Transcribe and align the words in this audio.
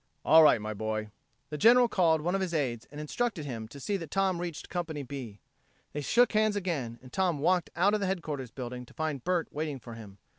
"All 0.25 0.41
right, 0.41 0.59
my 0.59 0.73
boy." 0.73 1.11
The 1.51 1.59
General 1.59 1.87
called 1.87 2.21
one 2.21 2.33
of 2.33 2.41
his 2.41 2.55
aides 2.55 2.87
and 2.89 2.99
instructed 2.99 3.45
him 3.45 3.67
to 3.67 3.79
see 3.79 3.97
that 3.97 4.09
Tom 4.09 4.41
reached 4.41 4.67
Company 4.67 5.03
B. 5.03 5.41
They 5.93 6.01
shook 6.01 6.31
hands 6.33 6.55
again 6.55 6.97
and 7.03 7.13
Tom 7.13 7.37
walked 7.37 7.69
out 7.75 7.93
of 7.93 7.99
the 7.99 8.07
headquarters 8.07 8.49
building 8.49 8.83
to 8.87 8.95
find 8.95 9.23
Bert 9.23 9.47
waiting 9.51 9.77
for 9.79 9.93
him. 9.93 10.17